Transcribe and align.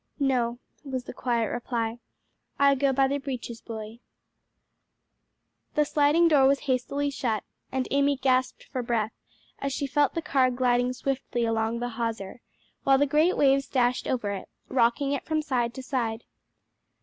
"No," 0.17 0.57
was 0.83 1.03
the 1.03 1.13
quiet 1.13 1.49
reply. 1.51 1.99
"I 2.57 2.73
go 2.73 2.91
by 2.91 3.07
the 3.07 3.19
breeches 3.19 3.61
buoy." 3.61 4.01
The 5.75 5.85
sliding 5.85 6.27
door 6.27 6.47
was 6.47 6.61
hastily 6.61 7.11
shut, 7.11 7.43
and 7.71 7.87
Amy 7.91 8.17
gasped 8.17 8.63
for 8.63 8.81
breath 8.81 9.11
as 9.59 9.71
she 9.73 9.85
felt 9.85 10.15
the 10.15 10.23
car 10.23 10.49
gliding 10.49 10.93
swiftly 10.93 11.45
along 11.45 11.77
the 11.81 11.89
hawser, 11.89 12.41
while 12.83 12.97
the 12.97 13.05
great 13.05 13.37
waves 13.37 13.67
dashed 13.67 14.07
over 14.07 14.31
it, 14.31 14.49
rocking 14.69 15.11
it 15.11 15.23
from 15.23 15.43
side 15.43 15.71
to 15.75 15.83
side. 15.83 16.23